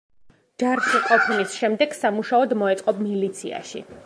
[0.63, 3.89] ჯარში ყოფნის შემდეგ სამუშაოდ მოეწყო მილიციაში.